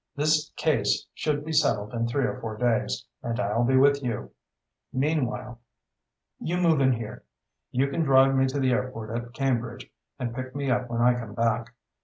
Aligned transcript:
This 0.15 0.51
case 0.55 1.05
should 1.13 1.45
be 1.45 1.53
settled 1.53 1.93
in 1.93 2.07
three 2.07 2.25
or 2.25 2.41
four 2.41 2.57
days, 2.57 3.05
and 3.21 3.39
I'll 3.39 3.63
be 3.63 3.77
with 3.77 4.01
you. 4.01 4.31
Meanwhile, 4.91 5.59
you 6.39 6.57
move 6.57 6.81
in 6.81 6.93
here. 6.93 7.23
You 7.69 7.87
can 7.87 8.01
drive 8.01 8.33
me 8.33 8.47
to 8.47 8.59
the 8.59 8.71
airport 8.71 9.15
at 9.15 9.33
Cambridge 9.33 9.91
and 10.17 10.33
pick 10.33 10.55
me 10.55 10.71
up 10.71 10.89
when 10.89 11.01
I 11.01 11.13
come 11.13 11.35
back. 11.35 11.75